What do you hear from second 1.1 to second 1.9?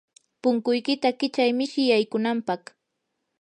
kichay mishi